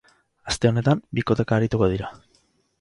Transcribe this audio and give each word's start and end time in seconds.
Aste 0.53 0.69
honetan, 0.71 1.05
bikoteka 1.19 1.61
arituko 1.61 1.93
dira. 1.95 2.13